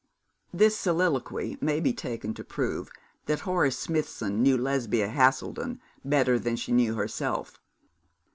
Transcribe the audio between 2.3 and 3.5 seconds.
to prove that